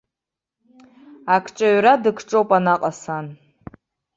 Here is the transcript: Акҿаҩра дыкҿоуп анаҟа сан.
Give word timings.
Акҿаҩра 1.35 1.93
дыкҿоуп 2.03 2.49
анаҟа 2.57 2.91
сан. 3.01 3.25